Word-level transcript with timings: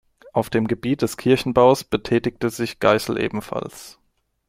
Auf 0.33 0.49
dem 0.49 0.65
Gebiet 0.67 1.03
des 1.03 1.15
Kirchenbaus 1.15 1.83
betätigte 1.83 2.49
sich 2.49 2.79
Geissel 2.79 3.19
ebenfalls. 3.21 3.99